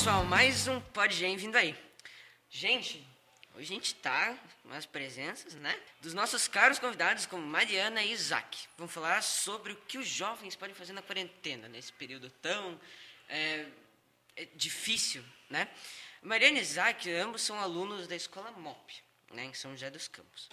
pessoal, 0.00 0.24
mais 0.24 0.66
um 0.66 0.80
Pod 0.80 1.14
Gen 1.14 1.36
vindo 1.36 1.56
aí. 1.56 1.76
Gente, 2.48 3.06
hoje 3.54 3.70
a 3.70 3.74
gente 3.74 3.94
tá 3.96 4.34
com 4.62 4.72
as 4.72 4.86
presenças, 4.86 5.54
né? 5.56 5.78
Dos 6.00 6.14
nossos 6.14 6.48
caros 6.48 6.78
convidados, 6.78 7.26
como 7.26 7.46
Mariana 7.46 8.02
e 8.02 8.10
Isaac. 8.10 8.66
Vamos 8.78 8.94
falar 8.94 9.22
sobre 9.22 9.74
o 9.74 9.76
que 9.76 9.98
os 9.98 10.08
jovens 10.08 10.56
podem 10.56 10.74
fazer 10.74 10.94
na 10.94 11.02
quarentena, 11.02 11.68
nesse 11.68 11.92
período 11.92 12.30
tão 12.40 12.80
é, 13.28 13.66
é 14.36 14.46
difícil, 14.54 15.22
né? 15.50 15.68
Mariana 16.22 16.58
e 16.58 16.62
Isaac, 16.62 17.10
ambos 17.12 17.42
são 17.42 17.60
alunos 17.60 18.08
da 18.08 18.16
escola 18.16 18.50
MOP, 18.52 18.94
né, 19.34 19.44
em 19.44 19.52
São 19.52 19.72
José 19.72 19.90
dos 19.90 20.08
Campos. 20.08 20.48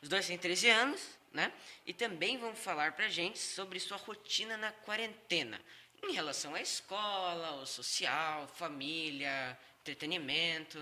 Os 0.00 0.08
dois 0.08 0.28
têm 0.28 0.38
13 0.38 0.70
anos, 0.70 1.00
né? 1.32 1.52
E 1.84 1.92
também 1.92 2.38
vão 2.38 2.54
falar 2.54 2.92
pra 2.92 3.08
gente 3.08 3.40
sobre 3.40 3.80
sua 3.80 3.96
rotina 3.96 4.56
na 4.56 4.70
quarentena 4.70 5.60
em 6.02 6.12
relação 6.12 6.54
à 6.54 6.60
escola, 6.60 7.48
ao 7.48 7.66
social, 7.66 8.48
família, 8.48 9.58
entretenimento, 9.80 10.78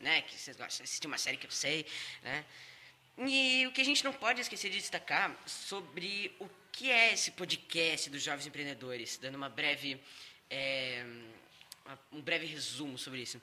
né? 0.00 0.22
Que 0.22 0.36
vocês 0.36 0.56
gostam 0.56 0.78
de 0.78 0.82
assistir 0.84 1.06
uma 1.06 1.18
série 1.18 1.36
que 1.36 1.46
eu 1.46 1.50
sei, 1.50 1.86
né? 2.22 2.44
E 3.18 3.66
o 3.66 3.72
que 3.72 3.80
a 3.80 3.84
gente 3.84 4.04
não 4.04 4.12
pode 4.12 4.40
esquecer 4.40 4.70
de 4.70 4.78
destacar 4.78 5.34
sobre 5.46 6.34
o 6.38 6.48
que 6.70 6.90
é 6.90 7.12
esse 7.12 7.30
podcast 7.30 8.10
dos 8.10 8.22
jovens 8.22 8.46
empreendedores, 8.46 9.16
dando 9.16 9.36
uma 9.36 9.48
breve, 9.48 9.98
é, 10.50 11.02
um 12.12 12.20
breve 12.20 12.46
resumo 12.46 12.98
sobre 12.98 13.22
isso. 13.22 13.40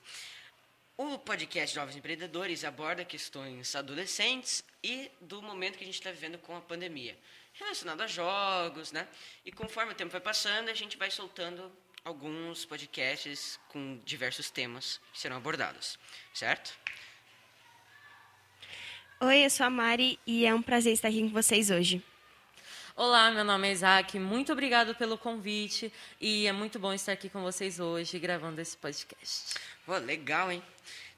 O 0.96 1.18
podcast 1.18 1.74
Jovens 1.74 1.96
Empreendedores 1.96 2.62
aborda 2.62 3.04
questões 3.04 3.74
adolescentes 3.74 4.62
e 4.80 5.10
do 5.20 5.42
momento 5.42 5.76
que 5.76 5.82
a 5.82 5.86
gente 5.86 5.98
está 5.98 6.12
vivendo 6.12 6.38
com 6.38 6.56
a 6.56 6.60
pandemia 6.60 7.18
relacionado 7.54 8.00
a 8.00 8.06
jogos, 8.06 8.92
né? 8.92 9.08
E 9.44 9.52
conforme 9.52 9.92
o 9.92 9.94
tempo 9.94 10.12
vai 10.12 10.20
passando, 10.20 10.68
a 10.68 10.74
gente 10.74 10.96
vai 10.96 11.10
soltando 11.10 11.70
alguns 12.04 12.64
podcasts 12.64 13.58
com 13.68 14.00
diversos 14.04 14.50
temas 14.50 15.00
que 15.12 15.20
serão 15.20 15.36
abordados, 15.36 15.98
certo? 16.32 16.76
Oi, 19.20 19.44
eu 19.44 19.50
sou 19.50 19.64
a 19.66 19.70
Mari 19.70 20.18
e 20.26 20.44
é 20.44 20.54
um 20.54 20.60
prazer 20.60 20.92
estar 20.92 21.08
aqui 21.08 21.22
com 21.22 21.30
vocês 21.30 21.70
hoje. 21.70 22.04
Olá, 22.96 23.30
meu 23.30 23.44
nome 23.44 23.68
é 23.68 23.72
Isaac, 23.72 24.18
muito 24.18 24.52
obrigado 24.52 24.94
pelo 24.94 25.16
convite 25.16 25.92
e 26.20 26.46
é 26.46 26.52
muito 26.52 26.78
bom 26.78 26.92
estar 26.92 27.12
aqui 27.12 27.28
com 27.28 27.42
vocês 27.42 27.80
hoje 27.80 28.18
gravando 28.18 28.60
esse 28.60 28.76
podcast. 28.76 29.54
Pô, 29.86 29.96
legal, 29.96 30.52
hein? 30.52 30.62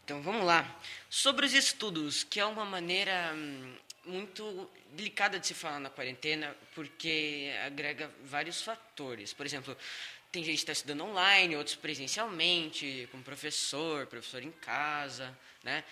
Então 0.05 0.23
vamos 0.23 0.45
lá. 0.47 0.65
Sobre 1.11 1.45
os 1.45 1.53
estudos, 1.53 2.23
que 2.23 2.39
é 2.39 2.47
uma 2.47 2.65
maneira 2.65 3.33
hum, 3.35 3.75
muito 4.07 4.71
delicada 4.93 5.39
de 5.39 5.47
se 5.47 5.55
falar 5.55 5.81
na 5.81 5.91
quarentena, 5.91 6.57
porque 6.75 7.53
agrega 7.65 8.11
vários 8.25 8.63
fatores. 8.63 9.33
Por 9.33 9.45
exemplo, 9.45 9.77
tem 10.33 10.43
gente 10.43 10.57
que 10.57 10.63
está 10.63 10.73
estudando 10.73 11.05
online, 11.05 11.57
outros 11.57 11.77
presencialmente, 11.77 13.09
com 13.11 13.23
professor, 13.23 14.07
professor 14.07 14.43
em 14.43 14.53
casa, 14.53 15.37
né? 15.63 15.85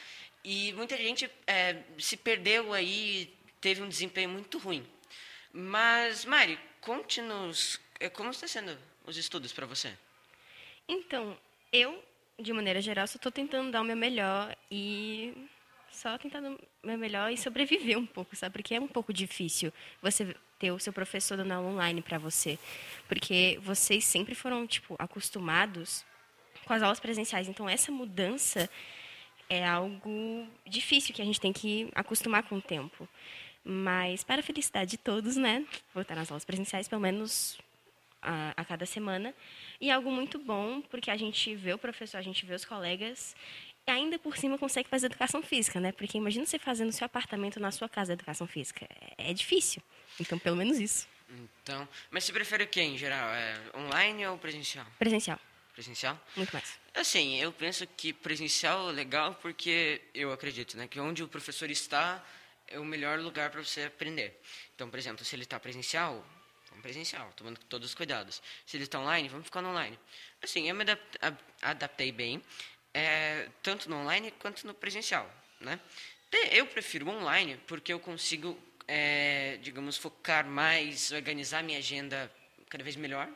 E 0.44 0.72
muita 0.74 0.96
gente 0.96 1.30
é, 1.46 1.82
se 1.98 2.16
perdeu 2.16 2.72
aí, 2.72 3.34
teve 3.60 3.82
um 3.82 3.88
desempenho 3.88 4.28
muito 4.28 4.58
ruim. 4.58 4.86
Mas, 5.52 6.24
Mari, 6.24 6.58
conte-nos 6.80 7.80
é, 7.98 8.10
como 8.10 8.30
está 8.30 8.46
sendo 8.46 8.76
os 9.06 9.16
estudos 9.16 9.52
para 9.52 9.66
você. 9.66 9.96
Então, 10.86 11.38
eu, 11.72 12.02
de 12.38 12.52
maneira 12.52 12.80
geral, 12.80 13.06
só 13.06 13.16
estou 13.16 13.32
tentando 13.32 13.70
dar 13.70 13.80
o 13.80 13.84
meu 13.84 13.96
melhor 13.96 14.54
e 14.70 15.32
só 15.94 16.18
tentando 16.18 16.58
o 16.82 16.86
meu 16.86 16.98
melhor 16.98 17.32
e 17.32 17.36
sobreviver 17.36 17.98
um 17.98 18.06
pouco, 18.06 18.34
sabe? 18.36 18.52
Porque 18.52 18.74
é 18.74 18.80
um 18.80 18.88
pouco 18.88 19.12
difícil 19.12 19.72
você 20.02 20.34
ter 20.58 20.70
o 20.72 20.78
seu 20.78 20.92
professor 20.92 21.36
dando 21.36 21.52
aula 21.52 21.68
online 21.68 22.02
para 22.02 22.18
você, 22.18 22.58
porque 23.08 23.58
vocês 23.62 24.04
sempre 24.04 24.34
foram 24.34 24.66
tipo 24.66 24.94
acostumados 24.98 26.04
com 26.64 26.72
as 26.72 26.82
aulas 26.82 27.00
presenciais, 27.00 27.48
então 27.48 27.68
essa 27.68 27.92
mudança 27.92 28.68
é 29.48 29.66
algo 29.66 30.46
difícil 30.66 31.14
que 31.14 31.20
a 31.22 31.24
gente 31.24 31.40
tem 31.40 31.52
que 31.52 31.90
acostumar 31.94 32.42
com 32.44 32.56
o 32.56 32.62
tempo. 32.62 33.08
Mas 33.62 34.22
para 34.22 34.40
a 34.40 34.42
felicidade 34.42 34.92
de 34.92 34.98
todos, 34.98 35.36
né? 35.36 35.64
Voltar 35.94 36.14
nas 36.14 36.30
aulas 36.30 36.44
presenciais 36.44 36.86
pelo 36.86 37.00
menos 37.00 37.58
a, 38.20 38.52
a, 38.56 38.64
cada 38.64 38.84
semana. 38.86 39.34
E 39.80 39.90
é 39.90 39.92
algo 39.92 40.10
muito 40.10 40.38
bom, 40.38 40.82
porque 40.82 41.10
a 41.10 41.16
gente 41.16 41.54
vê 41.54 41.72
o 41.72 41.78
professor, 41.78 42.18
a 42.18 42.22
gente 42.22 42.44
vê 42.44 42.54
os 42.54 42.64
colegas 42.64 43.34
e 43.86 43.90
ainda 43.90 44.18
por 44.18 44.36
cima 44.36 44.58
consegue 44.58 44.88
fazer 44.88 45.06
educação 45.06 45.42
física, 45.42 45.78
né? 45.78 45.92
Porque 45.92 46.16
imagina 46.16 46.46
você 46.46 46.58
fazendo 46.58 46.92
seu 46.92 47.04
apartamento 47.04 47.60
na 47.60 47.70
sua 47.70 47.88
casa 47.88 48.12
educação 48.12 48.46
física. 48.46 48.86
É, 49.18 49.30
é 49.30 49.34
difícil. 49.34 49.82
Então, 50.18 50.38
pelo 50.38 50.56
menos 50.56 50.78
isso. 50.78 51.06
Então, 51.28 51.88
mas 52.10 52.24
você 52.24 52.32
prefere 52.32 52.64
o 52.64 52.68
que 52.68 52.80
em 52.80 52.96
geral? 52.96 53.28
É 53.28 53.60
online 53.76 54.26
ou 54.26 54.38
presencial? 54.38 54.86
Presencial. 54.98 55.38
Presencial? 55.74 56.20
Muito 56.36 56.52
mais. 56.52 56.78
Assim, 56.94 57.36
eu 57.40 57.52
penso 57.52 57.86
que 57.86 58.12
presencial 58.12 58.90
é 58.90 58.92
legal 58.92 59.34
porque 59.34 60.00
eu 60.14 60.32
acredito, 60.32 60.76
né, 60.76 60.86
que 60.86 61.00
onde 61.00 61.22
o 61.22 61.28
professor 61.28 61.68
está 61.68 62.24
é 62.68 62.78
o 62.78 62.84
melhor 62.84 63.18
lugar 63.18 63.50
para 63.50 63.62
você 63.62 63.82
aprender. 63.82 64.40
Então, 64.74 64.88
por 64.88 64.98
exemplo, 64.98 65.24
se 65.24 65.34
ele 65.34 65.42
está 65.42 65.58
presencial, 65.58 66.24
vamos 66.68 66.82
presencial, 66.82 67.30
tomando 67.36 67.58
todos 67.68 67.88
os 67.88 67.94
cuidados. 67.94 68.40
Se 68.64 68.76
ele 68.76 68.84
está 68.84 69.00
online, 69.00 69.28
vamos 69.28 69.46
ficar 69.46 69.62
no 69.62 69.70
online. 69.70 69.98
Assim, 70.40 70.68
eu 70.68 70.74
me 70.74 70.84
adaptei 71.60 72.12
bem 72.12 72.42
é, 72.94 73.48
tanto 73.62 73.90
no 73.90 73.96
online 73.96 74.30
quanto 74.38 74.66
no 74.66 74.72
presencial. 74.72 75.28
Né? 75.60 75.78
Eu 76.50 76.66
prefiro 76.66 77.08
online 77.08 77.60
porque 77.66 77.92
eu 77.92 78.00
consigo, 78.00 78.58
é, 78.86 79.58
digamos, 79.60 79.96
focar 79.96 80.46
mais, 80.46 81.10
organizar 81.10 81.62
minha 81.62 81.78
agenda 81.78 82.32
cada 82.70 82.82
vez 82.82 82.96
melhor, 82.96 83.28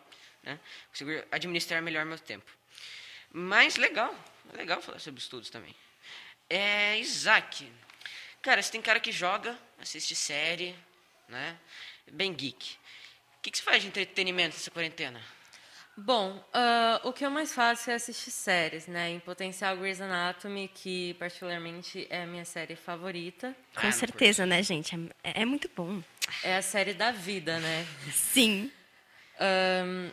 né? 0.42 0.58
consigo 0.88 1.10
administrar 1.30 1.82
melhor 1.82 2.04
meu 2.04 2.18
tempo. 2.18 2.50
Mas 3.30 3.76
legal, 3.76 4.14
legal 4.54 4.80
falar 4.80 5.00
sobre 5.00 5.20
estudos 5.20 5.50
também. 5.50 5.74
É, 6.48 6.98
Isaac, 6.98 7.70
cara, 8.40 8.62
você 8.62 8.72
tem 8.72 8.80
cara 8.80 9.00
que 9.00 9.12
joga, 9.12 9.58
assiste 9.78 10.14
série, 10.14 10.74
né? 11.28 11.58
Bem 12.10 12.32
geek. 12.32 12.76
O 13.36 13.40
que, 13.42 13.50
que 13.50 13.58
você 13.58 13.62
faz 13.62 13.82
de 13.82 13.88
entretenimento 13.88 14.56
nessa 14.56 14.70
quarentena? 14.70 15.22
Bom, 16.00 16.36
uh, 16.36 17.08
o 17.08 17.12
que 17.12 17.26
eu 17.26 17.30
mais 17.30 17.52
faço 17.52 17.90
é 17.90 17.94
assistir 17.94 18.30
séries, 18.30 18.86
né? 18.86 19.10
Em 19.10 19.18
potencial 19.18 19.76
Grey's 19.76 20.00
Anatomy, 20.00 20.70
que 20.72 21.14
particularmente 21.14 22.06
é 22.08 22.22
a 22.22 22.26
minha 22.26 22.44
série 22.44 22.76
favorita. 22.76 23.52
Com 23.74 23.84
ah, 23.84 23.90
certeza, 23.90 24.46
né, 24.46 24.62
gente? 24.62 24.94
É, 25.24 25.42
é, 25.42 25.44
muito 25.44 25.68
bom. 25.74 26.00
É 26.44 26.56
a 26.56 26.62
série 26.62 26.94
da 26.94 27.10
vida, 27.10 27.58
né? 27.58 27.84
Sim. 28.12 28.70
Um, 29.40 30.10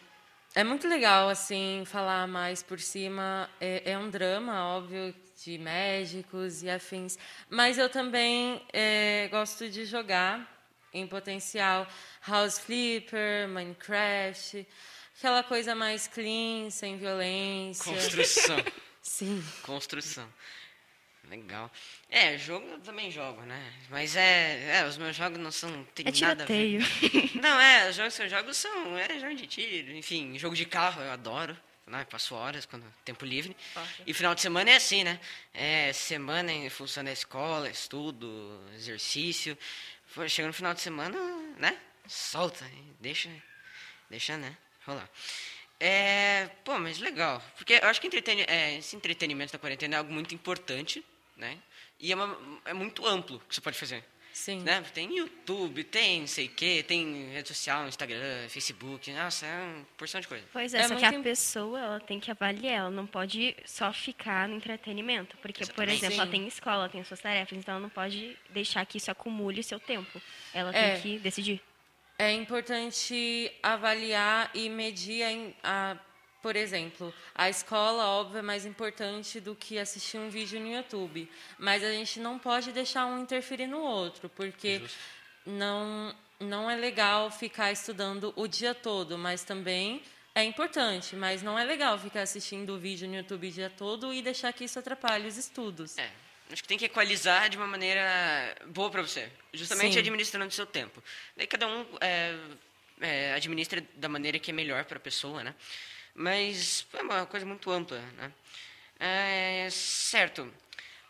é 0.56 0.64
muito 0.64 0.88
legal, 0.88 1.30
assim, 1.30 1.84
falar 1.86 2.28
mais 2.28 2.64
por 2.64 2.80
cima. 2.80 3.48
É, 3.62 3.92
é, 3.92 3.96
um 3.96 4.10
drama, 4.10 4.66
óbvio, 4.66 5.14
de 5.44 5.60
médicos 5.60 6.64
e 6.64 6.70
afins. 6.70 7.16
Mas 7.48 7.78
eu 7.78 7.90
também 7.90 8.60
é, 8.74 9.28
gosto 9.30 9.70
de 9.70 9.86
jogar 9.86 10.52
em 10.92 11.06
potencial 11.06 11.88
House 12.26 12.58
Flipper, 12.58 13.48
Minecraft 13.50 14.66
aquela 15.18 15.44
coisa 15.44 15.74
mais 15.76 16.08
clean, 16.08 16.70
sem 16.70 16.98
violência. 16.98 17.84
Construção. 17.84 18.58
Sim. 19.02 19.44
Construção. 19.64 20.28
Legal. 21.30 21.72
É, 22.10 22.38
jogo 22.38 22.66
eu 22.68 22.80
também 22.80 23.10
jogo, 23.10 23.42
né? 23.42 23.74
Mas 23.90 24.16
é, 24.16 24.80
é 24.80 24.86
os 24.86 24.98
meus 24.98 25.16
jogos 25.16 25.40
não 25.40 25.52
são 25.52 25.84
tem 25.96 26.06
é 26.08 26.12
nada 26.22 26.44
a 26.44 26.48
ver. 26.48 26.82
Não, 27.42 27.60
é, 27.60 27.90
os 27.90 27.96
jogos 27.96 28.16
que 28.16 28.24
eu 28.24 28.30
jogo 28.30 28.54
são 28.54 28.98
é 28.98 29.20
jogo 29.20 29.36
de 29.36 29.48
tiro, 29.48 29.92
enfim, 29.92 30.38
jogo 30.38 30.56
de 30.56 30.66
carro 30.66 31.02
eu 31.02 31.12
adoro. 31.12 31.58
Né? 31.88 32.04
Passo 32.10 32.34
horas 32.34 32.66
quando 32.66 32.84
tempo 33.04 33.24
livre. 33.26 33.56
E 34.08 34.14
final 34.14 34.34
de 34.34 34.42
semana 34.42 34.72
é 34.72 34.76
assim, 34.76 35.04
né? 35.04 35.20
É 35.54 35.94
semana 35.94 36.52
em 36.52 36.68
função 36.68 37.04
da 37.04 37.12
escola, 37.12 37.70
estudo, 37.70 38.60
exercício. 38.74 39.56
Chega 40.28 40.48
no 40.48 40.54
final 40.54 40.74
de 40.74 40.82
semana, 40.82 41.16
né? 41.60 41.78
Solta, 42.08 42.66
deixa, 43.00 43.30
deixa, 44.10 44.36
né? 44.36 44.58
Rolar. 44.86 45.10
É, 45.80 46.50
pô, 46.64 46.78
mas 46.80 47.00
legal. 47.00 47.42
Porque 47.58 47.74
eu 47.74 47.88
acho 47.88 48.00
que 48.00 48.08
entreteni 48.08 48.44
é, 48.48 48.78
esse 48.78 48.96
entretenimento 48.96 49.52
da 49.52 49.60
quarentena 49.60 49.96
é 49.96 49.98
algo 49.98 50.12
muito 50.12 50.34
importante, 50.34 51.04
né? 51.36 51.58
E 52.00 52.12
é, 52.12 52.16
uma, 52.16 52.60
é 52.66 52.74
muito 52.74 53.06
amplo 53.06 53.42
que 53.48 53.56
você 53.56 53.62
pode 53.62 53.78
fazer. 53.78 54.04
Sim. 54.36 54.60
Né? 54.64 54.84
Tem 54.94 55.18
YouTube, 55.18 55.82
tem 55.86 56.20
não 56.20 56.28
sei 56.28 56.48
o 56.48 56.50
quê, 56.50 56.84
tem 56.86 57.30
rede 57.32 57.48
social, 57.48 57.88
Instagram, 57.88 58.50
Facebook. 58.50 59.10
Nossa, 59.14 59.46
é 59.46 59.64
uma 59.64 59.86
porção 59.98 60.20
de 60.20 60.28
coisa. 60.28 60.44
Pois 60.52 60.74
é, 60.74 60.82
é 60.82 60.88
só 60.90 60.96
que 60.98 61.06
a 61.06 61.22
pessoa 61.22 61.80
ela 61.80 62.00
tem 62.02 62.20
que 62.20 62.30
avaliar, 62.30 62.74
ela 62.74 62.90
não 62.90 63.08
pode 63.08 63.56
só 63.64 63.94
ficar 63.94 64.50
no 64.50 64.56
entretenimento. 64.56 65.38
Porque, 65.38 65.64
Exatamente. 65.64 65.76
por 65.88 65.94
exemplo, 65.94 66.16
Sim. 66.16 66.22
ela 66.22 66.30
tem 66.30 66.48
escola, 66.48 66.76
ela 66.76 66.90
tem 66.90 67.02
suas 67.06 67.22
tarefas, 67.22 67.58
então 67.58 67.76
ela 67.76 67.82
não 67.82 67.90
pode 67.90 68.38
deixar 68.50 68.86
que 68.86 68.98
isso 68.98 69.10
acumule 69.10 69.64
seu 69.64 69.80
tempo. 69.80 70.22
Ela 70.54 70.76
é. 70.76 70.96
tem 70.96 71.02
que 71.02 71.20
decidir. 71.20 71.62
É 72.18 72.32
importante 72.32 73.52
avaliar 73.62 74.50
e 74.54 74.70
medir, 74.70 75.24
a, 75.24 75.92
a, 75.92 75.98
por 76.42 76.56
exemplo, 76.56 77.14
a 77.34 77.50
escola, 77.50 78.06
óbvio, 78.06 78.40
é 78.40 78.42
mais 78.42 78.66
importante 78.66 79.42
do 79.42 79.54
que 79.54 79.78
assistir 79.78 80.18
um 80.18 80.30
vídeo 80.30 80.60
no 80.60 80.68
YouTube. 80.68 81.30
Mas 81.60 81.84
a 81.84 81.92
gente 81.92 82.20
não 82.20 82.40
pode 82.40 82.72
deixar 82.72 83.06
um 83.06 83.20
interferir 83.20 83.68
no 83.68 83.82
outro, 83.82 84.30
porque 84.30 84.82
não, 85.46 86.16
não 86.40 86.70
é 86.70 86.76
legal 86.76 87.30
ficar 87.30 87.72
estudando 87.72 88.34
o 88.38 88.48
dia 88.48 88.74
todo, 88.74 89.18
mas 89.18 89.44
também 89.44 90.02
é 90.34 90.44
importante, 90.44 91.16
mas 91.16 91.42
não 91.42 91.58
é 91.58 91.64
legal 91.64 91.98
ficar 91.98 92.22
assistindo 92.22 92.76
o 92.76 92.78
vídeo 92.78 93.08
no 93.08 93.16
YouTube 93.16 93.48
o 93.48 93.52
dia 93.52 93.70
todo 93.70 94.14
e 94.14 94.22
deixar 94.22 94.52
que 94.52 94.66
isso 94.66 94.78
atrapalhe 94.78 95.28
os 95.28 95.38
estudos. 95.38 95.98
É, 95.98 96.12
acho 96.52 96.62
que 96.62 96.68
tem 96.68 96.78
que 96.78 96.86
equalizar 96.86 97.50
de 97.50 97.58
uma 97.58 97.68
maneira 97.68 98.56
boa 98.68 98.90
para 98.90 99.02
você, 99.02 99.30
justamente 99.54 99.94
Sim. 99.94 100.00
administrando 100.00 100.48
o 100.48 100.52
seu 100.52 100.66
tempo. 100.66 101.04
Daí 101.36 101.48
cada 101.48 101.68
um 101.68 101.86
é, 102.02 102.36
é, 103.02 103.34
administra 103.34 103.84
da 103.96 104.08
maneira 104.08 104.40
que 104.40 104.52
é 104.52 104.54
melhor 104.54 104.86
para 104.86 104.98
a 104.98 105.02
pessoa, 105.02 105.44
né? 105.44 105.56
Mas 106.14 106.86
é 106.94 107.02
uma 107.02 107.26
coisa 107.26 107.46
muito 107.46 107.70
ampla, 107.72 108.00
né? 108.18 108.32
É, 109.00 109.68
certo. 109.70 110.52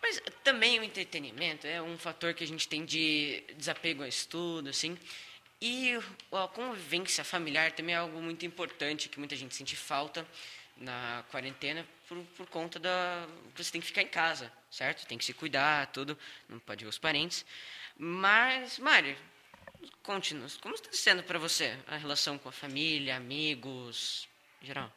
Mas 0.02 0.22
também 0.44 0.80
o 0.80 0.84
entretenimento 0.84 1.68
é 1.68 1.82
um 1.82 1.98
fator 1.98 2.34
que 2.34 2.44
a 2.44 2.48
gente 2.48 2.68
tem 2.68 2.86
de 2.86 3.44
desapego 3.58 4.04
ao 4.04 4.10
estudo, 4.10 4.70
assim. 4.70 4.98
E 5.62 5.98
a 6.32 6.48
convivência 6.48 7.24
familiar 7.24 7.72
também 7.72 7.96
é 7.96 7.98
algo 7.98 8.22
muito 8.22 8.46
importante, 8.46 9.10
que 9.10 9.20
muita 9.20 9.36
gente 9.36 9.56
sente 9.56 9.76
falta 9.76 10.26
na 10.78 11.24
quarentena 11.32 11.88
por, 12.08 12.18
por 12.38 12.48
conta 12.48 12.80
da... 12.80 13.28
Você 13.56 13.72
tem 13.72 13.82
que 13.82 13.88
ficar 13.88 14.02
em 14.02 14.08
casa, 14.08 14.52
certo? 14.70 15.06
Tem 15.06 15.18
que 15.18 15.26
se 15.26 15.34
cuidar, 15.34 15.88
tudo. 15.88 16.18
Não 16.48 16.60
pode 16.60 16.84
ver 16.84 16.90
os 16.90 16.98
parentes. 16.98 17.46
Mas, 17.98 18.78
Mari, 18.80 19.18
conte-nos. 20.04 20.58
Como 20.58 20.76
está 20.76 20.90
sendo 20.92 21.24
para 21.24 21.40
você 21.40 21.78
a 21.88 21.98
relação 21.98 22.38
com 22.38 22.50
a 22.50 22.52
família, 22.52 23.16
amigos, 23.16 24.28
em 24.62 24.68
geral? 24.68 24.92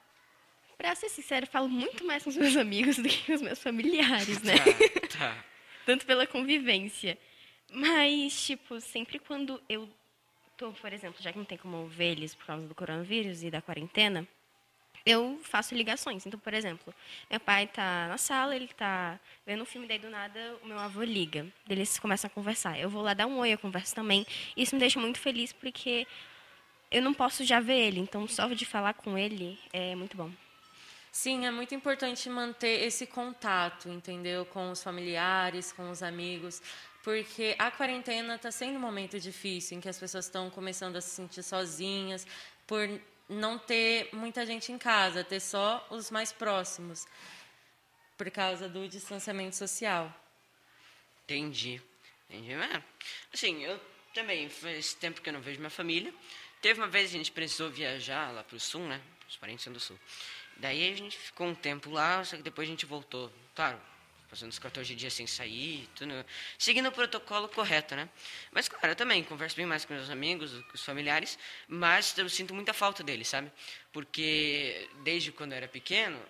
Pra 0.77 0.95
ser 0.95 1.09
sincero, 1.09 1.47
falo 1.47 1.69
muito 1.69 2.05
mais 2.05 2.23
com 2.23 2.31
os 2.31 2.37
meus 2.37 2.57
amigos 2.57 2.97
do 3.03 3.09
que 3.09 3.27
com 3.27 3.35
os 3.35 3.43
meus 3.43 3.59
familiares, 3.59 4.43
né? 4.43 4.57
Tá, 4.59 5.19
tá. 5.19 5.45
Tanto 5.87 6.05
pela 6.05 6.27
convivência. 6.27 7.19
Mas, 7.71 8.47
tipo, 8.47 8.81
sempre 8.81 9.19
quando 9.19 9.63
eu 9.69 9.89
tô, 10.57 10.73
por 10.73 10.93
exemplo, 10.93 11.23
já 11.23 11.33
que 11.33 11.39
não 11.39 11.45
tem 11.45 11.57
como 11.57 11.87
ver 11.87 12.13
eles 12.13 12.35
por 12.35 12.47
causa 12.47 12.67
do 12.67 12.75
coronavírus 12.75 13.43
e 13.43 13.51
da 13.51 13.63
quarentena, 13.63 14.27
eu 15.09 15.41
faço 15.43 15.75
ligações. 15.75 16.27
Então, 16.27 16.39
por 16.39 16.53
exemplo, 16.53 16.95
meu 17.31 17.41
pai 17.41 17.67
tá 17.67 18.09
na 18.09 18.19
sala, 18.19 18.55
ele 18.55 18.69
tá 18.69 19.19
vendo 19.47 19.63
um 19.63 19.65
filme, 19.65 19.89
daí 19.89 19.99
do 19.99 20.11
nada 20.11 20.39
o 20.63 20.67
meu 20.67 20.79
avô 20.79 21.03
liga. 21.03 21.47
Eles 21.67 21.99
começam 21.99 22.29
a 22.29 22.31
conversar. 22.31 22.79
Eu 22.79 22.91
vou 22.91 23.01
lá 23.01 23.15
dar 23.15 23.27
um 23.27 23.39
oi, 23.39 23.55
eu 23.55 23.59
converso 23.59 23.95
também. 23.95 24.27
Isso 24.55 24.75
me 24.75 24.79
deixa 24.79 25.01
muito 25.01 25.19
feliz 25.19 25.51
porque 25.51 26.07
eu 26.91 27.01
não 27.01 27.15
posso 27.15 27.43
já 27.43 27.59
ver 27.59 27.79
ele. 27.79 28.01
Então, 28.01 28.29
só 28.29 28.47
de 28.49 28.67
falar 28.67 28.93
com 28.93 29.17
ele 29.17 29.59
é 29.73 29.95
muito 29.95 30.15
bom. 30.15 30.31
Sim, 31.11 31.47
é 31.47 31.51
muito 31.51 31.75
importante 31.75 32.29
manter 32.29 32.83
esse 32.83 33.07
contato, 33.07 33.89
entendeu? 33.89 34.45
Com 34.45 34.71
os 34.71 34.83
familiares, 34.83 35.73
com 35.73 35.91
os 35.91 36.03
amigos, 36.03 36.61
porque 37.03 37.57
a 37.59 37.71
quarentena 37.71 38.35
está 38.35 38.51
sendo 38.51 38.77
um 38.77 38.81
momento 38.81 39.19
difícil 39.19 39.79
em 39.79 39.81
que 39.81 39.89
as 39.89 39.99
pessoas 39.99 40.27
estão 40.27 40.51
começando 40.51 40.97
a 40.97 41.01
se 41.01 41.09
sentir 41.09 41.43
sozinhas 41.43 42.27
por 42.67 42.87
não 43.29 43.59
ter 43.59 44.09
muita 44.13 44.47
gente 44.47 44.73
em 44.73 44.79
casa, 44.79 45.23
ter 45.23 45.41
só 45.41 45.87
os 45.91 46.11
mais 46.11 46.33
próximos, 46.33 47.07
por 48.17 48.31
causa 48.31 48.69
do 48.69 48.89
distanciamento 48.89 49.55
social. 49.55 50.13
Entendi. 51.25 51.81
Entendi. 52.29 52.53
É, 52.53 52.83
assim, 53.33 53.63
eu 53.65 53.81
também, 54.15 54.49
faz 54.49 54.95
tempo 54.95 55.21
que 55.21 55.29
eu 55.29 55.33
não 55.33 55.41
vejo 55.41 55.59
minha 55.59 55.71
família. 55.71 56.13
Teve 56.61 56.81
uma 56.81 56.89
vez 56.89 57.11
a 57.11 57.13
gente 57.13 57.31
precisou 57.31 57.71
viajar 57.71 58.33
lá 58.33 58.43
pro 58.43 58.59
sul, 58.59 58.83
né? 58.83 59.01
Os 59.29 59.37
parentes 59.37 59.63
são 59.63 59.73
do 59.73 59.79
sul. 59.79 59.99
Daí 60.57 60.91
a 60.91 60.97
gente 60.97 61.17
ficou 61.17 61.47
um 61.47 61.55
tempo 61.55 61.91
lá, 61.91 62.25
só 62.25 62.37
que 62.37 62.43
depois 62.43 62.67
a 62.67 62.71
gente 62.71 62.85
voltou. 62.85 63.33
Claro, 63.55 63.81
passando 64.29 64.51
os 64.51 64.59
14 64.59 64.95
dias 64.95 65.13
sem 65.13 65.27
sair, 65.27 65.89
tudo, 65.95 66.13
seguindo 66.59 66.89
o 66.89 66.93
protocolo 66.93 67.49
correto, 67.49 67.97
né? 67.97 68.09
Mas, 68.53 68.69
claro, 68.69 68.89
eu 68.89 68.97
também 68.97 69.25
converso 69.25 69.57
bem 69.57 69.67
mais 69.67 69.85
com 69.85 69.95
meus 69.95 70.11
amigos, 70.11 70.53
com 70.53 70.75
os 70.75 70.85
familiares, 70.85 71.39
mas 71.67 72.17
eu 72.19 72.29
sinto 72.29 72.55
muita 72.55 72.73
falta 72.75 73.03
deles, 73.03 73.29
sabe? 73.29 73.51
Porque 73.93 74.89
desde 75.03 75.33
quando 75.33 75.53
eu 75.53 75.57
era 75.57 75.69
pequeno, 75.69 76.21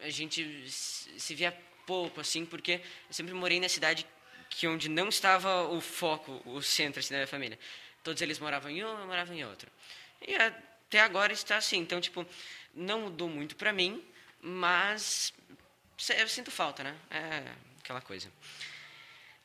a 0.00 0.10
gente 0.10 0.70
se 0.70 1.34
via 1.34 1.56
pouco, 1.86 2.20
assim, 2.20 2.44
porque 2.46 2.80
eu 3.08 3.12
sempre 3.12 3.34
morei 3.34 3.60
na 3.60 3.68
cidade 3.68 4.06
que 4.48 4.66
onde 4.66 4.88
não 4.88 5.08
estava 5.08 5.68
o 5.68 5.80
foco, 5.80 6.40
o 6.44 6.62
centro 6.62 7.00
assim, 7.00 7.10
da 7.10 7.18
minha 7.18 7.26
família. 7.26 7.58
Todos 8.02 8.22
eles 8.22 8.38
moravam 8.38 8.70
em 8.70 8.84
um, 8.84 8.98
eu 9.00 9.06
morava 9.06 9.34
em 9.34 9.44
outro. 9.44 9.70
E 10.26 10.34
até 10.34 11.00
agora 11.00 11.32
está 11.32 11.56
assim. 11.56 11.78
Então, 11.78 12.00
tipo, 12.00 12.24
não 12.74 13.02
mudou 13.02 13.28
muito 13.28 13.56
para 13.56 13.72
mim, 13.72 14.02
mas 14.40 15.32
eu 16.18 16.28
sinto 16.28 16.50
falta, 16.50 16.82
né? 16.82 16.96
É 17.10 17.44
aquela 17.80 18.00
coisa. 18.00 18.30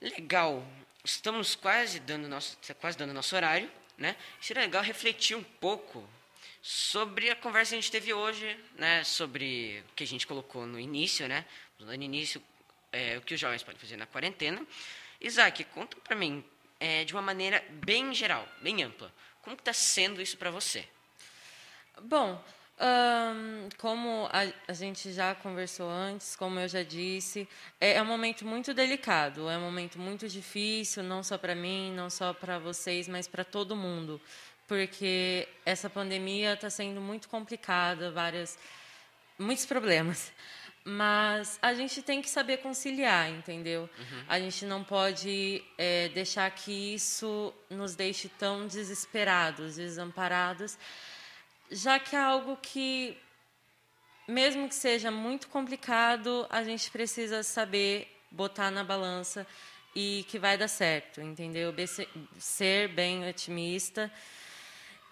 Legal. 0.01 0.65
Estamos 1.03 1.55
quase 1.55 1.99
dando 1.99 2.27
nosso, 2.27 2.57
quase 2.79 2.97
dando 2.97 3.13
nosso 3.13 3.35
horário, 3.35 3.71
né? 3.97 4.15
Seria 4.41 4.63
legal 4.63 4.83
refletir 4.83 5.35
um 5.35 5.43
pouco 5.43 6.07
sobre 6.61 7.29
a 7.29 7.35
conversa 7.35 7.71
que 7.71 7.77
a 7.77 7.81
gente 7.81 7.91
teve 7.91 8.13
hoje, 8.13 8.57
né? 8.75 9.03
Sobre 9.03 9.83
o 9.91 9.93
que 9.95 10.03
a 10.03 10.07
gente 10.07 10.27
colocou 10.27 10.65
no 10.65 10.79
início, 10.79 11.27
né? 11.27 11.45
No 11.79 11.93
início, 11.93 12.41
é, 12.91 13.17
o 13.17 13.21
que 13.21 13.33
os 13.33 13.39
jovens 13.39 13.63
podem 13.63 13.79
fazer 13.79 13.97
na 13.97 14.05
quarentena. 14.05 14.65
Isaac, 15.21 15.63
conta 15.65 15.97
para 15.97 16.15
mim, 16.15 16.43
é, 16.79 17.03
de 17.03 17.13
uma 17.13 17.21
maneira 17.21 17.63
bem 17.69 18.13
geral, 18.13 18.47
bem 18.61 18.83
ampla, 18.83 19.13
como 19.41 19.55
está 19.55 19.73
sendo 19.73 20.21
isso 20.21 20.37
para 20.37 20.51
você? 20.51 20.87
Bom, 22.01 22.43
ahn, 22.79 23.69
como 23.77 24.29
a, 24.31 24.47
a 24.67 24.73
gente 24.73 25.11
já 25.11 25.35
conversou 25.35 25.89
antes, 25.89 26.35
como 26.35 26.59
eu 26.59 26.67
já 26.67 26.81
disse, 26.81 27.47
é, 27.79 27.93
é 27.93 28.01
um 28.01 28.05
momento 28.05 28.45
muito 28.45 28.73
delicado, 28.73 29.49
é 29.49 29.57
um 29.57 29.61
momento 29.61 29.99
muito 29.99 30.27
difícil, 30.27 31.03
não 31.03 31.21
só 31.21 31.37
para 31.37 31.53
mim, 31.53 31.91
não 31.93 32.09
só 32.09 32.33
para 32.33 32.57
vocês, 32.57 33.07
mas 33.07 33.27
para 33.27 33.43
todo 33.43 33.75
mundo, 33.75 34.19
porque 34.67 35.47
essa 35.65 35.89
pandemia 35.89 36.53
está 36.53 36.69
sendo 36.69 37.01
muito 37.01 37.27
complicada, 37.27 38.11
várias, 38.11 38.57
muitos 39.37 39.65
problemas. 39.65 40.31
Mas 40.85 41.59
a 41.61 41.73
gente 41.73 42.01
tem 42.01 42.21
que 42.21 42.29
saber 42.29 42.57
conciliar, 42.57 43.29
entendeu? 43.29 43.89
A 44.27 44.39
gente 44.39 44.65
não 44.65 44.83
pode 44.83 45.61
é, 45.77 46.07
deixar 46.09 46.49
que 46.51 46.95
isso 46.95 47.53
nos 47.69 47.95
deixe 47.95 48.29
tão 48.29 48.65
desesperados, 48.65 49.75
desamparados, 49.75 50.77
já 51.71 51.99
que 51.99 52.15
é 52.15 52.19
algo 52.19 52.57
que, 52.61 53.17
mesmo 54.27 54.67
que 54.67 54.75
seja 54.75 55.11
muito 55.11 55.47
complicado, 55.47 56.45
a 56.49 56.63
gente 56.63 56.89
precisa 56.91 57.43
saber 57.43 58.07
botar 58.31 58.71
na 58.71 58.83
balança 58.83 59.45
e 59.95 60.25
que 60.27 60.37
vai 60.37 60.57
dar 60.57 60.67
certo, 60.67 61.21
entendeu? 61.21 61.73
Ser 62.37 62.89
bem 62.89 63.27
otimista. 63.27 64.11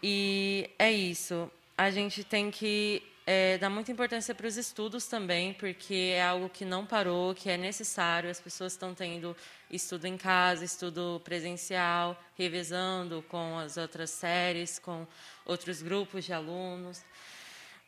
E 0.02 0.70
é 0.78 0.92
isso. 0.92 1.52
A 1.78 1.90
gente 1.90 2.24
tem 2.24 2.52
que 2.52 3.04
é, 3.30 3.58
dar 3.58 3.70
muita 3.70 3.92
importância 3.92 4.34
para 4.34 4.48
os 4.48 4.56
estudos 4.56 5.06
também, 5.06 5.54
porque 5.54 6.14
é 6.16 6.24
algo 6.24 6.48
que 6.48 6.64
não 6.64 6.86
parou, 6.86 7.36
que 7.36 7.50
é 7.50 7.58
necessário. 7.58 8.30
As 8.30 8.40
pessoas 8.40 8.72
estão 8.72 8.96
tendo 8.96 9.36
estudo 9.70 10.06
em 10.06 10.16
casa, 10.18 10.64
estudo 10.64 11.22
presencial, 11.26 12.18
revezando 12.38 13.22
com 13.28 13.60
as 13.60 13.76
outras 13.76 14.12
séries, 14.12 14.80
com 14.80 15.06
outros 15.46 15.82
grupos 15.82 16.24
de 16.24 16.32
alunos. 16.32 17.04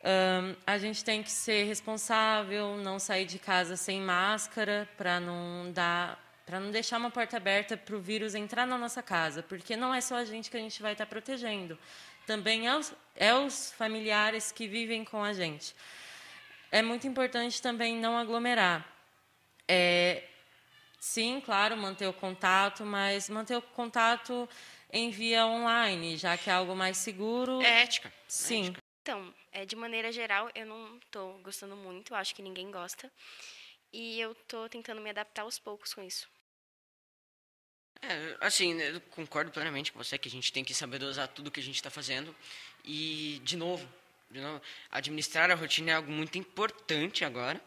Ahn, 0.04 0.54
a 0.66 0.76
gente 0.76 1.02
tem 1.02 1.22
que 1.22 1.30
ser 1.30 1.64
responsável, 1.64 2.76
não 2.76 2.98
sair 2.98 3.24
de 3.24 3.38
casa 3.38 3.78
sem 3.78 3.98
máscara 3.98 4.86
para 4.98 5.18
não 5.18 5.72
dar, 5.72 6.20
para 6.50 6.58
não 6.58 6.72
deixar 6.72 6.98
uma 6.98 7.12
porta 7.12 7.36
aberta 7.36 7.76
para 7.76 7.94
o 7.94 8.00
vírus 8.00 8.34
entrar 8.34 8.66
na 8.66 8.76
nossa 8.76 9.00
casa, 9.00 9.40
porque 9.40 9.76
não 9.76 9.94
é 9.94 10.00
só 10.00 10.16
a 10.16 10.24
gente 10.24 10.50
que 10.50 10.56
a 10.56 10.60
gente 10.60 10.82
vai 10.82 10.92
estar 10.92 11.06
protegendo, 11.06 11.78
também 12.26 12.66
é 12.66 12.74
os, 12.76 12.92
é 13.14 13.32
os 13.32 13.70
familiares 13.70 14.50
que 14.50 14.66
vivem 14.66 15.04
com 15.04 15.22
a 15.22 15.32
gente. 15.32 15.76
É 16.72 16.82
muito 16.82 17.06
importante 17.06 17.62
também 17.62 17.96
não 17.96 18.18
aglomerar. 18.18 18.84
É, 19.68 20.24
sim, 20.98 21.40
claro, 21.40 21.76
manter 21.76 22.08
o 22.08 22.12
contato, 22.12 22.84
mas 22.84 23.30
manter 23.30 23.56
o 23.56 23.62
contato 23.62 24.48
em 24.92 25.08
via 25.08 25.46
online, 25.46 26.16
já 26.16 26.36
que 26.36 26.50
é 26.50 26.52
algo 26.52 26.74
mais 26.74 26.96
seguro. 26.96 27.62
É 27.62 27.82
ética. 27.82 28.08
é 28.08 28.12
Sim. 28.26 28.62
ética. 28.62 28.82
Então, 29.02 29.32
é, 29.52 29.64
de 29.64 29.76
maneira 29.76 30.10
geral, 30.10 30.50
eu 30.52 30.66
não 30.66 30.96
estou 30.96 31.38
gostando 31.44 31.76
muito, 31.76 32.12
acho 32.12 32.34
que 32.34 32.42
ninguém 32.42 32.72
gosta. 32.72 33.08
E 33.92 34.20
eu 34.20 34.32
estou 34.32 34.68
tentando 34.68 35.00
me 35.00 35.10
adaptar 35.10 35.42
aos 35.42 35.56
poucos 35.56 35.94
com 35.94 36.02
isso. 36.02 36.28
É, 38.02 38.36
assim, 38.40 38.80
eu 38.80 39.00
concordo 39.02 39.50
plenamente 39.50 39.92
com 39.92 40.02
você 40.02 40.16
que 40.16 40.28
a 40.28 40.30
gente 40.30 40.52
tem 40.52 40.64
que 40.64 40.74
saber 40.74 40.98
dosar 40.98 41.28
tudo 41.28 41.50
que 41.50 41.60
a 41.60 41.62
gente 41.62 41.76
está 41.76 41.90
fazendo. 41.90 42.34
E, 42.84 43.40
de 43.44 43.56
novo, 43.56 43.86
de 44.30 44.40
novo, 44.40 44.62
administrar 44.90 45.50
a 45.50 45.54
rotina 45.54 45.90
é 45.90 45.94
algo 45.94 46.10
muito 46.10 46.38
importante 46.38 47.24
agora. 47.24 47.60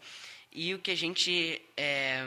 E 0.51 0.73
o 0.73 0.79
que 0.79 0.91
a 0.91 0.95
gente. 0.95 1.61
É, 1.75 2.23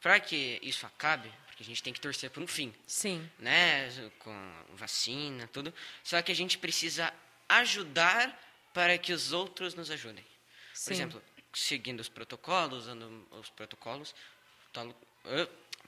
Para 0.00 0.20
que 0.20 0.58
isso 0.62 0.86
acabe, 0.86 1.30
porque 1.46 1.62
a 1.62 1.66
gente 1.66 1.82
tem 1.82 1.92
que 1.92 2.00
torcer 2.00 2.30
por 2.30 2.42
um 2.42 2.46
fim, 2.46 2.72
Sim. 2.86 3.28
né? 3.38 3.88
Com 4.18 4.52
vacina, 4.74 5.48
tudo. 5.48 5.72
Só 6.02 6.20
que 6.22 6.32
a 6.32 6.34
gente 6.34 6.58
precisa 6.58 7.12
ajudar 7.48 8.40
para 8.72 8.96
que 8.98 9.12
os 9.12 9.32
outros 9.32 9.74
nos 9.74 9.90
ajudem. 9.90 10.24
Por 10.24 10.78
Sim. 10.78 10.92
exemplo, 10.94 11.22
seguindo 11.52 12.00
os 12.00 12.08
protocolos, 12.08 12.84
usando 12.84 13.26
os 13.30 13.50
protocolos, 13.50 14.14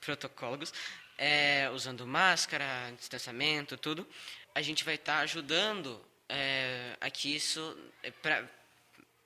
protocolos, 0.00 0.73
é, 1.18 1.70
usando 1.73 2.06
máscara, 2.06 2.92
distanciamento, 2.96 3.76
tudo, 3.76 4.06
a 4.54 4.62
gente 4.62 4.85
vai 4.85 4.94
estar 4.94 5.18
ajudando 5.20 6.00
é, 6.28 6.96
aqui 7.00 7.35
isso 7.35 7.76
é 8.02 8.11
para 8.11 8.49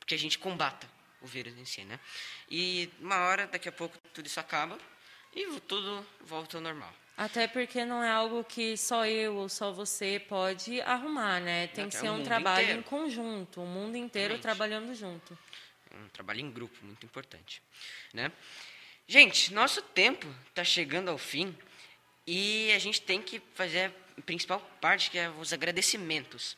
que 0.07 0.15
a 0.15 0.19
gente 0.19 0.39
combata 0.39 0.89
o 1.21 1.27
vírus 1.27 1.57
em 1.57 1.65
si, 1.65 1.85
né? 1.85 2.01
E 2.51 2.91
uma 3.01 3.19
hora, 3.27 3.47
daqui 3.47 3.69
a 3.69 3.73
pouco, 3.73 3.97
tudo 4.13 4.27
isso 4.27 4.41
acaba 4.41 4.79
e 5.35 5.47
tudo 5.61 6.05
volta 6.21 6.57
ao 6.57 6.63
normal. 6.63 6.93
Até 7.17 7.47
porque 7.47 7.85
não 7.85 8.03
é 8.03 8.11
algo 8.11 8.43
que 8.43 8.77
só 8.77 9.07
eu 9.07 9.37
ou 9.37 9.49
só 9.49 9.71
você 9.71 10.19
pode 10.27 10.81
arrumar, 10.81 11.39
né? 11.41 11.67
Tem 11.69 11.89
que 11.89 11.97
ser 11.97 12.11
um 12.11 12.25
trabalho 12.25 12.63
inteiro. 12.63 12.81
em 12.81 12.83
conjunto, 12.83 13.63
o 13.63 13.67
mundo 13.67 13.97
inteiro 13.97 14.35
Exatamente. 14.35 14.43
trabalhando 14.43 14.95
junto. 14.95 15.39
É 15.91 15.97
um 15.97 16.09
trabalho 16.09 16.41
em 16.41 16.51
grupo, 16.51 16.75
muito 16.83 17.05
importante, 17.05 17.63
né? 18.15 18.33
Gente, 19.07 19.53
nosso 19.53 19.83
tempo 19.83 20.27
está 20.49 20.65
chegando 20.65 21.11
ao 21.11 21.19
fim 21.19 21.55
e 22.33 22.71
a 22.73 22.79
gente 22.79 23.03
tem 23.03 23.21
que 23.21 23.43
fazer 23.55 23.93
a 24.17 24.23
principal 24.23 24.61
parte, 24.81 25.11
que 25.11 25.19
é 25.19 25.29
os 25.29 25.53
agradecimentos. 25.53 26.57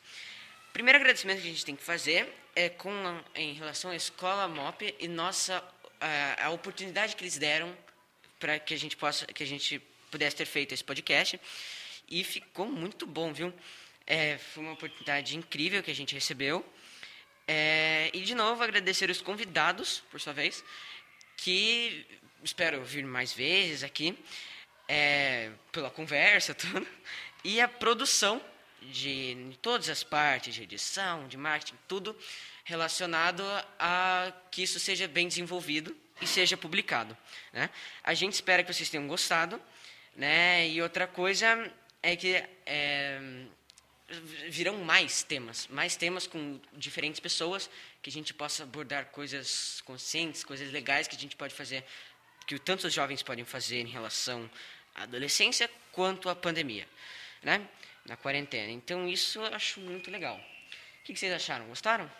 O 0.68 0.72
primeiro 0.74 0.98
agradecimento 0.98 1.40
que 1.40 1.48
a 1.48 1.50
gente 1.50 1.64
tem 1.64 1.74
que 1.74 1.82
fazer 1.82 2.30
é 2.54 2.68
com 2.68 2.92
em 3.34 3.54
relação 3.54 3.90
à 3.90 3.96
escola 3.96 4.46
MOP 4.46 4.94
e 5.00 5.08
nossa 5.08 5.64
a, 5.98 6.44
a 6.44 6.50
oportunidade 6.50 7.16
que 7.16 7.22
eles 7.22 7.38
deram 7.38 7.74
para 8.38 8.58
que 8.58 8.74
a 8.74 8.76
gente 8.76 8.98
possa 8.98 9.24
que 9.24 9.42
a 9.42 9.46
gente 9.46 9.78
pudesse 10.10 10.36
ter 10.36 10.44
feito 10.44 10.74
esse 10.74 10.84
podcast. 10.84 11.40
E 12.06 12.22
ficou 12.22 12.66
muito 12.66 13.06
bom, 13.06 13.32
viu? 13.32 13.50
É, 14.06 14.36
foi 14.36 14.62
uma 14.62 14.74
oportunidade 14.74 15.38
incrível 15.38 15.82
que 15.82 15.90
a 15.90 15.94
gente 15.94 16.12
recebeu. 16.12 16.62
É, 17.48 18.10
e, 18.12 18.20
de 18.20 18.34
novo, 18.34 18.62
agradecer 18.62 19.08
os 19.08 19.22
convidados, 19.22 20.02
por 20.10 20.20
sua 20.20 20.34
vez, 20.34 20.62
que 21.38 22.06
espero 22.44 22.84
vir 22.84 23.06
mais 23.06 23.32
vezes 23.32 23.82
aqui, 23.82 24.18
é, 24.88 25.50
pela 25.70 25.90
conversa, 25.90 26.54
tudo. 26.54 26.86
E 27.44 27.60
a 27.60 27.68
produção 27.68 28.42
de, 28.80 29.34
de 29.50 29.58
todas 29.58 29.88
as 29.88 30.02
partes, 30.02 30.54
de 30.54 30.62
edição, 30.62 31.28
de 31.28 31.36
marketing, 31.36 31.78
tudo 31.86 32.16
relacionado 32.64 33.42
a 33.78 34.32
que 34.50 34.62
isso 34.62 34.78
seja 34.78 35.08
bem 35.08 35.26
desenvolvido 35.26 35.96
e 36.20 36.26
seja 36.26 36.56
publicado. 36.56 37.16
Né? 37.52 37.68
A 38.04 38.14
gente 38.14 38.34
espera 38.34 38.62
que 38.62 38.72
vocês 38.72 38.88
tenham 38.88 39.06
gostado. 39.08 39.60
Né? 40.14 40.68
E 40.68 40.82
outra 40.82 41.06
coisa 41.06 41.72
é 42.02 42.14
que 42.14 42.42
é, 42.66 43.20
virão 44.48 44.78
mais 44.78 45.22
temas, 45.22 45.66
mais 45.68 45.96
temas 45.96 46.26
com 46.26 46.60
diferentes 46.72 47.20
pessoas, 47.20 47.70
que 48.02 48.10
a 48.10 48.12
gente 48.12 48.34
possa 48.34 48.64
abordar 48.64 49.06
coisas 49.06 49.80
conscientes, 49.84 50.44
coisas 50.44 50.70
legais 50.70 51.08
que 51.08 51.16
a 51.16 51.18
gente 51.18 51.36
pode 51.36 51.54
fazer, 51.54 51.84
que 52.46 52.58
tanto 52.58 52.86
os 52.86 52.92
jovens 52.92 53.22
podem 53.22 53.44
fazer 53.44 53.80
em 53.80 53.86
relação 53.86 54.50
à 54.94 55.02
adolescência 55.02 55.70
quanto 55.92 56.28
à 56.28 56.34
pandemia, 56.34 56.86
né? 57.42 57.66
na 58.04 58.16
quarentena. 58.16 58.70
Então, 58.70 59.08
isso 59.08 59.40
eu 59.40 59.54
acho 59.54 59.80
muito 59.80 60.10
legal. 60.10 60.36
O 61.00 61.04
que 61.04 61.14
vocês 61.16 61.32
acharam? 61.32 61.66
Gostaram? 61.66 62.10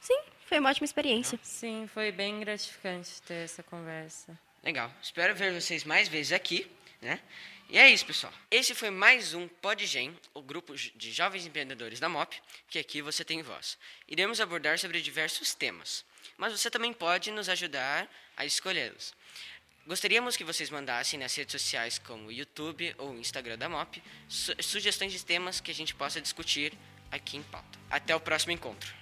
Sim, 0.00 0.18
foi 0.46 0.58
uma 0.58 0.70
ótima 0.70 0.84
experiência. 0.84 1.38
Sim, 1.42 1.88
foi 1.92 2.12
bem 2.12 2.40
gratificante 2.40 3.20
ter 3.22 3.44
essa 3.44 3.62
conversa. 3.62 4.38
Legal. 4.62 4.92
Espero 5.02 5.34
ver 5.34 5.52
vocês 5.52 5.84
mais 5.84 6.08
vezes 6.08 6.32
aqui. 6.32 6.70
Né? 7.00 7.20
E 7.68 7.78
é 7.78 7.88
isso, 7.88 8.04
pessoal. 8.06 8.32
Esse 8.50 8.74
foi 8.74 8.90
mais 8.90 9.34
um 9.34 9.46
Podgen, 9.46 10.16
o 10.34 10.42
grupo 10.42 10.74
de 10.74 11.12
jovens 11.12 11.46
empreendedores 11.46 12.00
da 12.00 12.08
MOP, 12.08 12.36
que 12.68 12.78
aqui 12.78 13.02
você 13.02 13.24
tem 13.24 13.42
voz. 13.42 13.78
Iremos 14.08 14.40
abordar 14.40 14.78
sobre 14.78 15.00
diversos 15.00 15.54
temas, 15.54 16.04
mas 16.36 16.52
você 16.52 16.70
também 16.70 16.92
pode 16.92 17.30
nos 17.30 17.48
ajudar 17.48 18.08
a 18.36 18.44
escolhê-los. 18.44 19.14
Gostaríamos 19.88 20.36
que 20.36 20.44
vocês 20.44 20.68
mandassem 20.68 21.18
nas 21.18 21.34
redes 21.34 21.50
sociais 21.50 21.98
como 21.98 22.30
YouTube 22.30 22.94
ou 22.98 23.14
Instagram 23.14 23.56
da 23.56 23.70
MOP 23.70 24.02
su 24.28 24.52
sugestões 24.60 25.12
de 25.12 25.24
temas 25.24 25.60
que 25.62 25.70
a 25.70 25.74
gente 25.74 25.94
possa 25.94 26.20
discutir 26.20 26.74
aqui 27.10 27.38
em 27.38 27.42
pauta. 27.42 27.78
Até 27.88 28.14
o 28.14 28.20
próximo 28.20 28.52
encontro. 28.52 28.92